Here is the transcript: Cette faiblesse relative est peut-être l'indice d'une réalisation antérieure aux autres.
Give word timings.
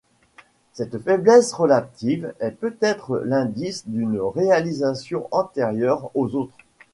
Cette 0.73 0.97
faiblesse 0.99 1.53
relative 1.53 2.33
est 2.39 2.49
peut-être 2.57 3.19
l'indice 3.23 3.87
d'une 3.87 4.19
réalisation 4.19 5.27
antérieure 5.29 6.09
aux 6.15 6.33
autres. 6.33 6.57